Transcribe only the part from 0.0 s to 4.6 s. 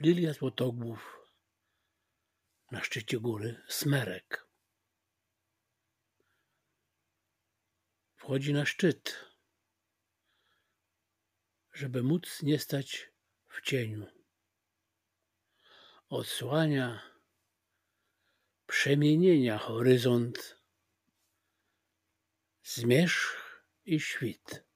Lilia Złotogłów na szczycie góry Smerek.